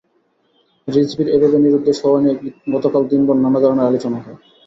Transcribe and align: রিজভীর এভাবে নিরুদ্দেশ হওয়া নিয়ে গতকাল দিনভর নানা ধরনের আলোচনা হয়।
রিজভীর 0.87 1.27
এভাবে 1.35 1.57
নিরুদ্দেশ 1.59 1.97
হওয়া 2.03 2.19
নিয়ে 2.21 2.35
গতকাল 2.73 3.01
দিনভর 3.11 3.37
নানা 3.37 3.59
ধরনের 3.63 3.87
আলোচনা 3.89 4.17
হয়। 4.23 4.37